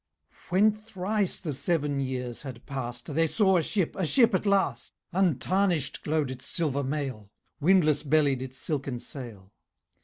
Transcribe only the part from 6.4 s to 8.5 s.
silver mail, Windless bellied